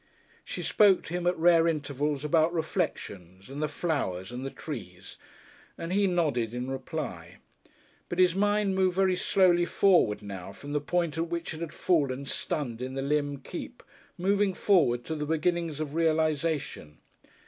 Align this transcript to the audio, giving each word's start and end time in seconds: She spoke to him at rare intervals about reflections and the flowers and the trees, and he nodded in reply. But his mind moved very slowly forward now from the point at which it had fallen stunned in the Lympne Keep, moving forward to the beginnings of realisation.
She 0.43 0.63
spoke 0.63 1.03
to 1.03 1.13
him 1.13 1.27
at 1.27 1.37
rare 1.37 1.67
intervals 1.67 2.25
about 2.25 2.51
reflections 2.55 3.51
and 3.51 3.61
the 3.61 3.67
flowers 3.67 4.31
and 4.31 4.43
the 4.43 4.49
trees, 4.49 5.17
and 5.77 5.93
he 5.93 6.07
nodded 6.07 6.55
in 6.55 6.71
reply. 6.71 7.37
But 8.09 8.17
his 8.17 8.33
mind 8.33 8.73
moved 8.73 8.95
very 8.95 9.15
slowly 9.15 9.65
forward 9.67 10.23
now 10.23 10.53
from 10.53 10.73
the 10.73 10.81
point 10.81 11.19
at 11.19 11.27
which 11.29 11.53
it 11.53 11.59
had 11.61 11.71
fallen 11.71 12.25
stunned 12.25 12.81
in 12.81 12.95
the 12.95 13.03
Lympne 13.03 13.41
Keep, 13.43 13.83
moving 14.17 14.55
forward 14.55 15.03
to 15.05 15.13
the 15.13 15.27
beginnings 15.27 15.79
of 15.79 15.93
realisation. 15.93 16.97